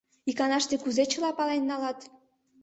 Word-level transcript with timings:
—Иканаште 0.29 0.75
кузе 0.83 1.03
чыла 1.11 1.31
пален 1.37 1.63
налат?.. 1.69 1.99